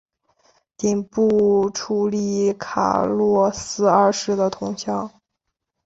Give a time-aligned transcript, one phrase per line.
[0.77, 5.11] 顶部矗立卡洛斯二世的铜像。